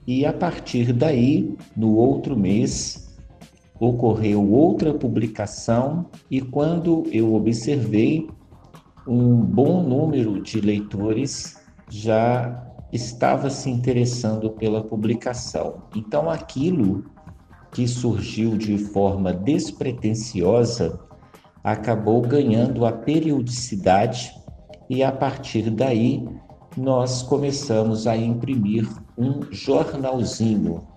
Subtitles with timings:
[0.05, 3.17] e a partir daí, no outro mês,
[3.79, 8.27] ocorreu outra publicação, e quando eu observei,
[9.07, 11.57] um bom número de leitores
[11.89, 15.83] já estava se interessando pela publicação.
[15.95, 17.05] Então, aquilo
[17.71, 20.99] que surgiu de forma despretensiosa,
[21.63, 24.33] acabou ganhando a periodicidade
[24.89, 26.27] e a partir daí
[26.75, 28.87] nós começamos a imprimir
[29.17, 30.87] um jornalzinho.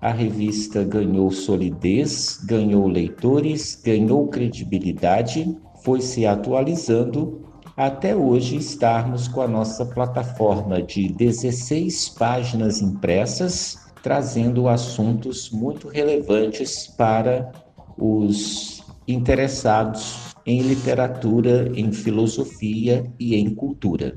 [0.00, 7.46] A revista ganhou solidez, ganhou leitores, ganhou credibilidade, foi se atualizando
[7.76, 16.86] até hoje estarmos com a nossa plataforma de 16 páginas impressas trazendo assuntos muito relevantes
[16.86, 17.50] para
[17.98, 24.16] os interessados em literatura, em filosofia e em cultura.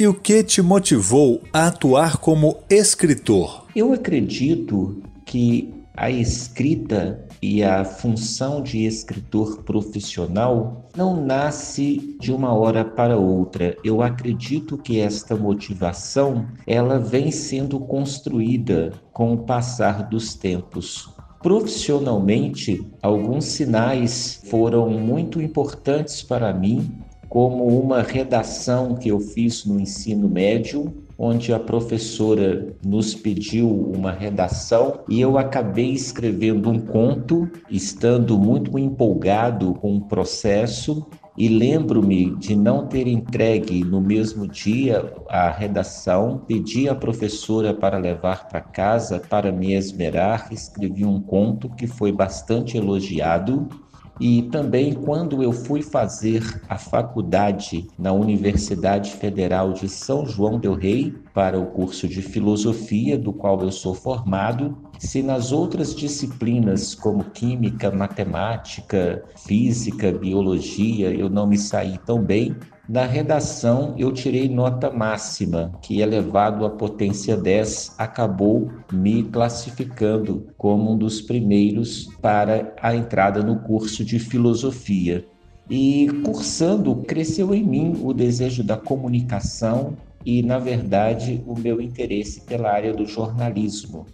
[0.00, 3.66] E o que te motivou a atuar como escritor?
[3.76, 12.52] Eu acredito que a escrita e a função de escritor profissional não nasce de uma
[12.54, 13.76] hora para outra.
[13.84, 21.10] Eu acredito que esta motivação ela vem sendo construída com o passar dos tempos.
[21.42, 26.98] Profissionalmente, alguns sinais foram muito importantes para mim,
[27.28, 34.12] como uma redação que eu fiz no ensino médio onde a professora nos pediu uma
[34.12, 41.06] redação e eu acabei escrevendo um conto, estando muito empolgado com o processo.
[41.38, 47.98] E lembro-me de não ter entregue no mesmo dia a redação, pedi à professora para
[47.98, 53.68] levar para casa para me esmerar, escrevi um conto que foi bastante elogiado
[54.18, 60.74] e também quando eu fui fazer a faculdade na Universidade Federal de São João del
[60.74, 66.94] Rei para o curso de filosofia do qual eu sou formado, se nas outras disciplinas
[66.94, 72.56] como química, matemática, física, biologia eu não me saí tão bem,
[72.88, 80.92] na redação, eu tirei nota máxima, que elevado à potência 10 acabou me classificando como
[80.92, 85.26] um dos primeiros para a entrada no curso de filosofia.
[85.68, 92.42] E cursando, cresceu em mim o desejo da comunicação e, na verdade, o meu interesse
[92.42, 94.06] pela área do jornalismo.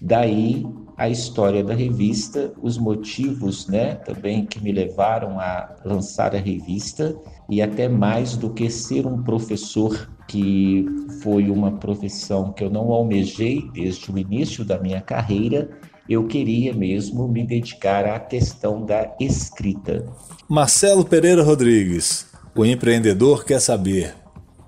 [0.00, 0.64] Daí
[1.00, 7.16] a história da revista, os motivos, né, também que me levaram a lançar a revista
[7.48, 10.84] e até mais do que ser um professor, que
[11.22, 15.70] foi uma profissão que eu não almejei desde o início da minha carreira,
[16.06, 20.04] eu queria mesmo me dedicar à questão da escrita.
[20.46, 24.14] Marcelo Pereira Rodrigues, o empreendedor quer saber.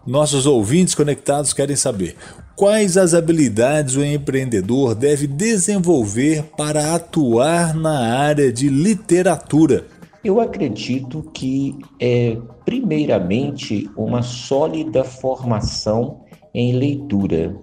[0.06, 2.16] Nossos ouvintes conectados querem saber
[2.56, 9.86] quais as habilidades o empreendedor deve desenvolver para atuar na área de literatura.
[10.24, 16.20] Eu acredito que é primeiramente uma sólida formação
[16.54, 17.56] em leitura.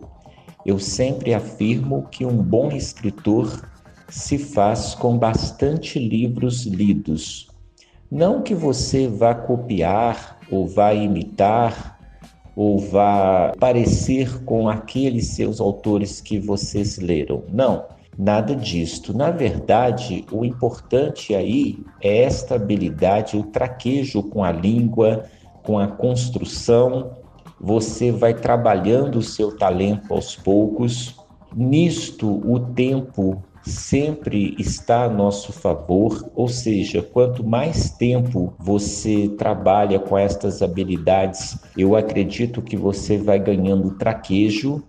[0.65, 3.65] Eu sempre afirmo que um bom escritor
[4.09, 7.47] se faz com bastante livros lidos.
[8.11, 11.98] Não que você vá copiar ou vá imitar
[12.59, 17.41] ou vá parecer com aqueles seus autores que vocês leram.
[17.47, 17.85] Não
[18.17, 19.17] Nada disto.
[19.17, 25.23] Na verdade, o importante aí é esta habilidade, o traquejo com a língua,
[25.63, 27.11] com a construção.
[27.61, 31.15] Você vai trabalhando o seu talento aos poucos.
[31.55, 39.99] Nisto, o tempo sempre está a nosso favor, ou seja, quanto mais tempo você trabalha
[39.99, 44.83] com estas habilidades, eu acredito que você vai ganhando traquejo.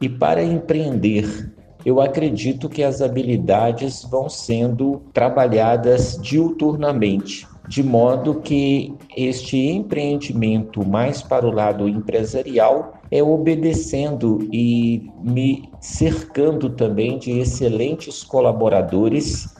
[0.00, 1.52] E para empreender,
[1.84, 11.22] eu acredito que as habilidades vão sendo trabalhadas diuturnamente, de modo que este empreendimento mais
[11.22, 19.54] para o lado empresarial é obedecendo e me cercando também de excelentes colaboradores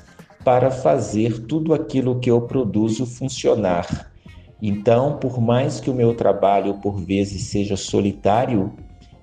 [0.44, 4.12] para fazer tudo aquilo que eu produzo funcionar.
[4.60, 8.72] Então, por mais que o meu trabalho por vezes seja solitário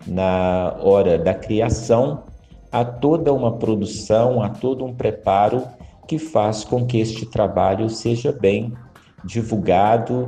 [0.08, 2.24] na hora da criação,
[2.72, 5.64] há toda uma produção, há todo um preparo
[6.08, 8.74] que faz com que este trabalho seja bem
[9.24, 10.28] divulgado,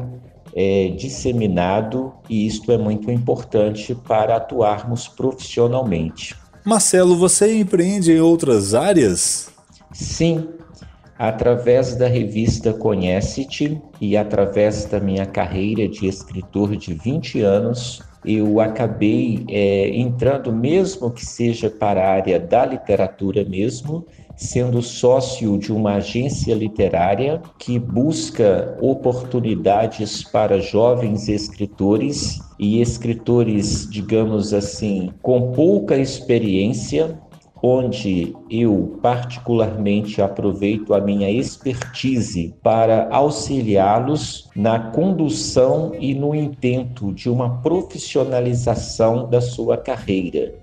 [0.56, 6.36] é, disseminado, e isto é muito importante para atuarmos profissionalmente.
[6.64, 9.52] Marcelo, você empreende em outras áreas?
[9.92, 10.48] Sim,
[11.18, 18.60] através da revista Conhece-te e através da minha carreira de escritor de 20 anos, eu
[18.60, 24.06] acabei é, entrando, mesmo que seja para a área da literatura mesmo,
[24.36, 34.54] sendo sócio de uma agência literária que busca oportunidades para jovens escritores e escritores, digamos
[34.54, 37.20] assim, com pouca experiência,
[37.66, 47.30] onde eu particularmente aproveito a minha expertise para auxiliá-los na condução e no intento de
[47.30, 50.54] uma profissionalização da sua carreira.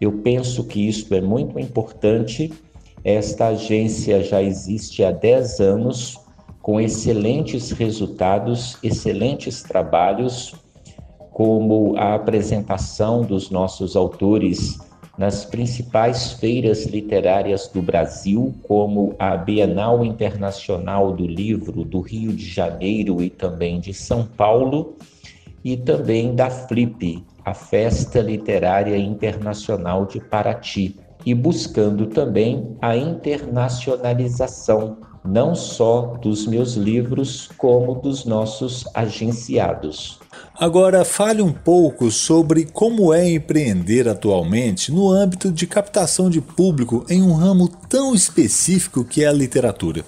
[0.00, 2.52] Eu penso que isso é muito importante.
[3.02, 6.20] Esta agência já existe há 10 anos,
[6.62, 10.54] com excelentes resultados, excelentes trabalhos,
[11.32, 14.78] como a apresentação dos nossos autores
[15.16, 22.46] nas principais feiras literárias do Brasil, como a Bienal Internacional do Livro do Rio de
[22.46, 24.96] Janeiro e também de São Paulo,
[25.64, 34.98] e também da Flip, a Festa Literária Internacional de Paraty, e buscando também a internacionalização
[35.26, 40.18] não só dos meus livros, como dos nossos agenciados.
[40.58, 47.04] Agora, fale um pouco sobre como é empreender atualmente no âmbito de captação de público
[47.08, 50.04] em um ramo tão específico que é a literatura.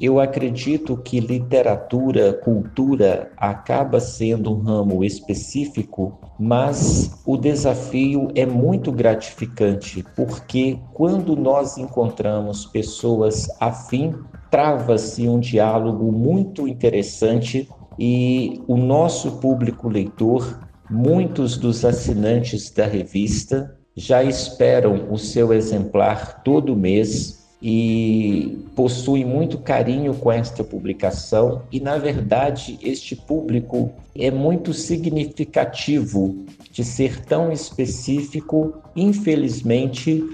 [0.00, 8.90] Eu acredito que literatura, cultura acaba sendo um ramo específico, mas o desafio é muito
[8.90, 14.12] gratificante, porque quando nós encontramos pessoas afim,
[14.54, 17.68] trava-se um diálogo muito interessante
[17.98, 26.40] e o nosso público leitor, muitos dos assinantes da revista, já esperam o seu exemplar
[26.44, 31.62] todo mês e possui muito carinho com esta publicação.
[31.72, 40.24] E na verdade este público é muito significativo de ser tão específico, infelizmente,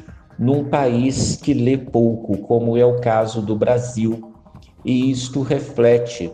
[0.40, 4.32] num país que lê pouco, como é o caso do Brasil.
[4.82, 6.32] E isto reflete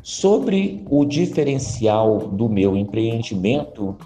[0.00, 3.96] Sobre o diferencial do meu empreendimento,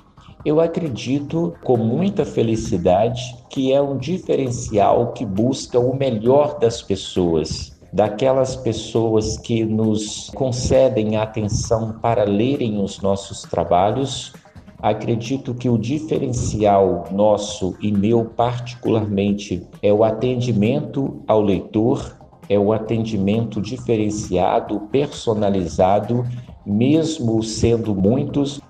[0.44, 7.78] eu acredito com muita felicidade que é um diferencial que busca o melhor das pessoas,
[7.92, 14.32] daquelas pessoas que nos concedem atenção para lerem os nossos trabalhos.
[14.80, 22.16] Acredito que o diferencial nosso e meu particularmente é o atendimento ao leitor,
[22.48, 26.26] é o atendimento diferenciado, personalizado,
[26.66, 28.60] mesmo sendo muitos,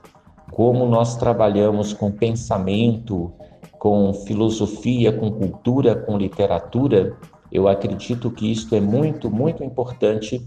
[0.53, 3.33] como nós trabalhamos com pensamento,
[3.79, 7.17] com filosofia, com cultura, com literatura,
[7.51, 10.47] eu acredito que isto é muito, muito importante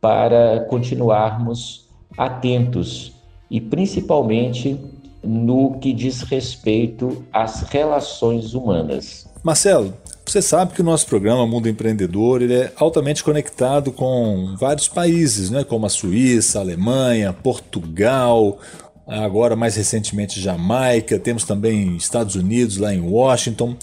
[0.00, 3.12] para continuarmos atentos
[3.48, 4.78] e principalmente
[5.22, 9.26] no que diz respeito às relações humanas.
[9.42, 9.94] Marcelo,
[10.26, 15.50] você sabe que o nosso programa Mundo Empreendedor ele é altamente conectado com vários países,
[15.50, 18.58] né, como a Suíça, a Alemanha, Portugal,
[19.06, 23.76] agora mais recentemente Jamaica, temos também Estados Unidos, lá em Washington.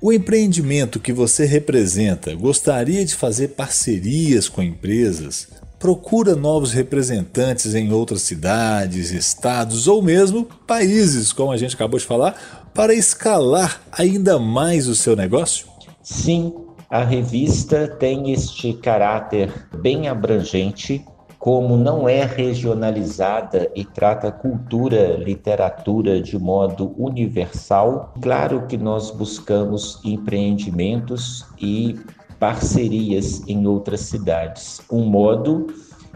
[0.00, 5.48] O empreendimento que você representa gostaria de fazer parcerias com empresas?
[5.78, 12.06] Procura novos representantes em outras cidades, estados ou mesmo países, como a gente acabou de
[12.06, 15.66] falar, para escalar ainda mais o seu negócio?
[16.02, 16.52] Sim,
[16.90, 19.50] a revista tem este caráter
[19.80, 21.04] bem abrangente
[21.42, 30.00] como não é regionalizada e trata cultura, literatura de modo universal, claro que nós buscamos
[30.04, 31.98] empreendimentos e
[32.38, 35.66] parcerias em outras cidades, um modo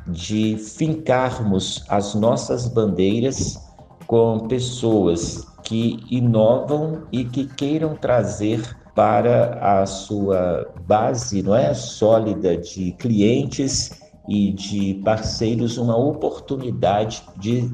[0.06, 3.58] de fincarmos as nossas bandeiras
[4.06, 8.62] com pessoas que inovam e que queiram trazer
[8.94, 17.70] para a sua base, não é, sólida de clientes e de parceiros uma oportunidade de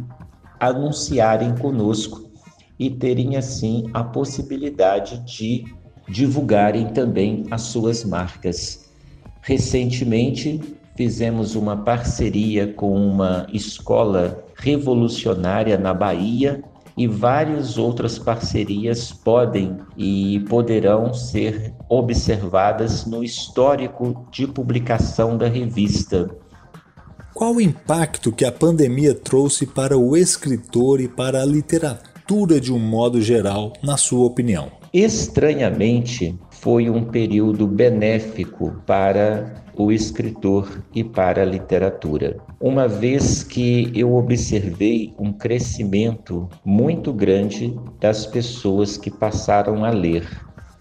[0.60, 2.30] anunciarem conosco
[2.78, 5.64] e terem assim a possibilidade de
[6.08, 8.90] divulgarem também as suas marcas.
[9.40, 10.60] Recentemente
[10.96, 16.62] fizemos uma parceria com uma escola revolucionária na Bahia
[16.96, 26.41] e várias outras parcerias podem e poderão ser observadas no histórico de publicação da revista.
[27.34, 32.12] Qual o impacto que a pandemia trouxe para o escritor e para a literatura?
[32.60, 34.70] de um modo geral, na sua opinião?
[34.90, 42.38] Estranhamente, foi um período benéfico para o escritor e para a literatura.
[42.58, 50.26] Uma vez que eu observei um crescimento muito grande das pessoas que passaram a ler.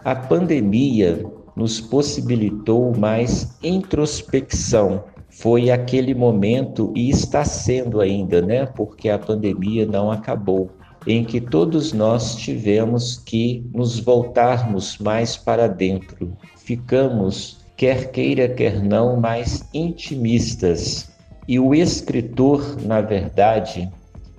[0.02, 1.22] A pandemia
[1.54, 5.04] nos possibilitou mais introspecção.
[5.32, 8.66] Foi aquele momento e está sendo ainda, né?
[8.66, 10.70] Porque a pandemia não acabou
[11.06, 16.36] em que todos nós tivemos que nos voltarmos mais para dentro.
[16.56, 21.10] Ficamos, quer queira, quer não, mais intimistas.
[21.48, 23.90] E o escritor, na verdade,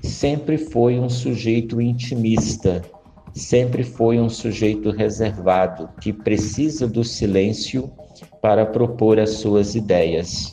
[0.01, 2.83] sempre foi um sujeito intimista,
[3.33, 7.91] sempre foi um sujeito reservado, que precisa do silêncio
[8.41, 10.52] para propor as suas ideias.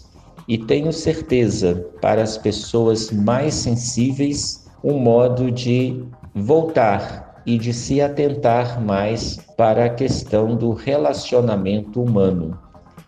[0.50, 6.04] E tenho certeza, para as pessoas mais sensíveis, um modo de
[6.34, 12.58] voltar e de se atentar mais para a questão do relacionamento humano.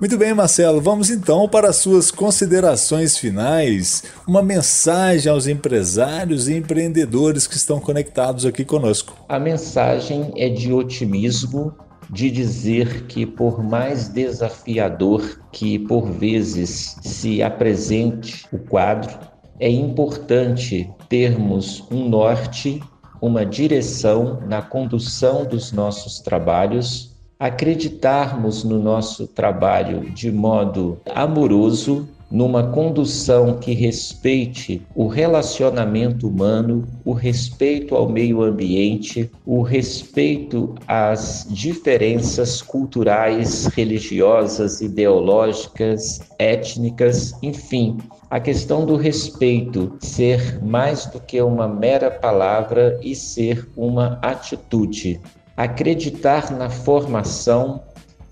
[0.00, 6.56] Muito bem, Marcelo, vamos então para as suas considerações finais, uma mensagem aos empresários e
[6.56, 9.14] empreendedores que estão conectados aqui conosco.
[9.28, 11.74] A mensagem é de otimismo,
[12.08, 19.18] de dizer que por mais desafiador que por vezes se apresente o quadro,
[19.58, 22.82] é importante termos um norte,
[23.20, 27.09] uma direção na condução dos nossos trabalhos
[27.40, 37.12] acreditarmos no nosso trabalho de modo amoroso, numa condução que respeite o relacionamento humano, o
[37.12, 47.96] respeito ao meio ambiente, o respeito às diferenças culturais, religiosas, ideológicas, étnicas, enfim,
[48.30, 55.20] a questão do respeito ser mais do que uma mera palavra e ser uma atitude
[55.62, 57.82] acreditar na formação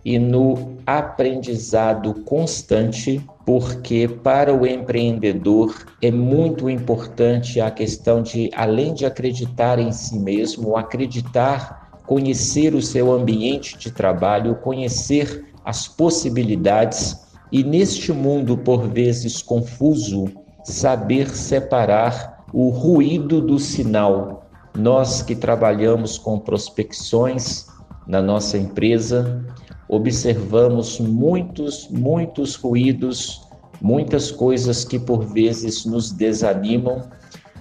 [0.03, 8.95] e no aprendizado constante, porque para o empreendedor é muito importante a questão de, além
[8.95, 17.15] de acreditar em si mesmo, acreditar, conhecer o seu ambiente de trabalho, conhecer as possibilidades
[17.53, 20.33] e, neste mundo por vezes confuso,
[20.65, 27.67] saber separar o ruído do sinal nós que trabalhamos com prospecções
[28.07, 29.45] na nossa empresa,
[29.89, 33.43] observamos muitos, muitos ruídos,
[33.81, 37.09] muitas coisas que por vezes nos desanimam,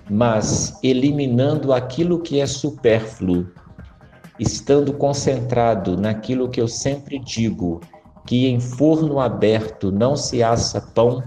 [0.10, 3.48] mas eliminando aquilo que é supérfluo,
[4.40, 7.82] estando concentrado naquilo que eu sempre digo,
[8.26, 11.24] que em forno aberto não se assa pão,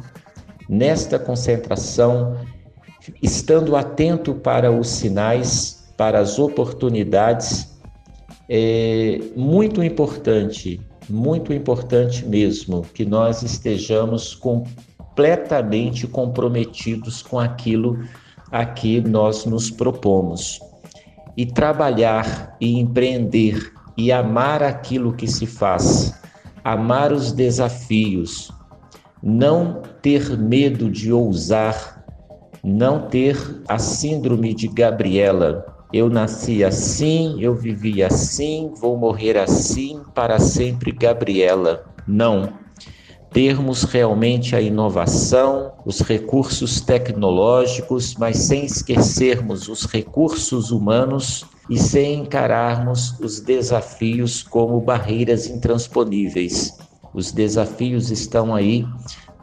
[0.69, 2.37] nesta concentração,
[3.23, 7.71] estando atento para os sinais, para as oportunidades
[8.53, 18.03] é muito importante, muito importante mesmo que nós estejamos completamente comprometidos com aquilo
[18.51, 20.61] a que nós nos propomos.
[21.37, 26.13] E trabalhar e empreender e amar aquilo que se faz,
[26.65, 28.51] amar os desafios,
[29.23, 32.00] não ter medo de ousar,
[32.63, 33.37] não ter
[33.69, 40.93] a síndrome de Gabriela, eu nasci assim, eu vivi assim, vou morrer assim para sempre,
[40.93, 41.85] Gabriela.
[42.07, 42.53] Não.
[43.33, 52.21] Termos realmente a inovação, os recursos tecnológicos, mas sem esquecermos os recursos humanos e sem
[52.21, 56.77] encararmos os desafios como barreiras intransponíveis.
[57.13, 58.85] Os desafios estão aí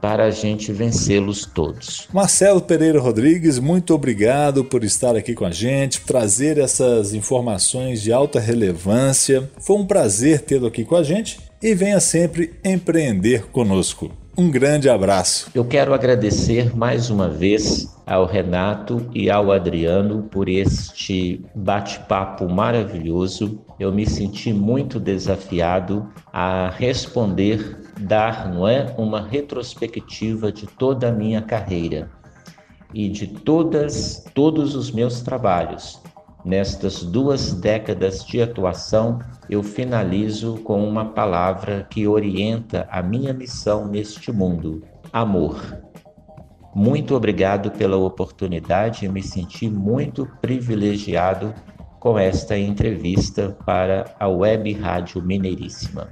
[0.01, 2.07] para a gente vencê-los todos.
[2.13, 8.12] Marcelo Pereira Rodrigues, muito obrigado por estar aqui com a gente, trazer essas informações de
[8.12, 9.49] alta relevância.
[9.60, 14.12] Foi um prazer tê-lo aqui com a gente e venha sempre empreender conosco.
[14.38, 15.49] Um grande abraço.
[15.55, 23.60] Eu quero agradecer mais uma vez ao Renato e ao Adriano por este bate-papo maravilhoso.
[23.80, 31.12] Eu me senti muito desafiado a responder, dar, não é, uma retrospectiva de toda a
[31.12, 32.10] minha carreira
[32.94, 36.02] e de todas todos os meus trabalhos.
[36.44, 43.88] Nestas duas décadas de atuação, eu finalizo com uma palavra que orienta a minha missão
[43.88, 45.78] neste mundo: amor.
[46.74, 51.54] Muito obrigado pela oportunidade me senti muito privilegiado
[52.08, 56.08] com esta entrevista para a Web Rádio Mineiríssima.